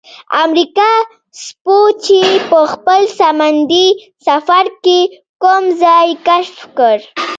امریکا 0.43 0.91
سپوچي 1.43 2.23
په 2.49 2.59
خپل 2.73 3.01
سمندي 3.19 3.87
سفر 4.27 4.63
کې 4.83 4.99
کوم 5.43 5.63
ځای 5.83 6.07
کشف 6.27 6.57
کړ؟ 6.77 6.97